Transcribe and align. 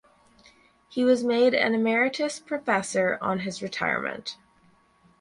He 0.89 1.03
was 1.05 1.23
made 1.23 1.53
an 1.53 1.75
emeritus 1.75 2.39
professor 2.39 3.19
on 3.21 3.41
his 3.41 3.61
retirement. 3.61 4.35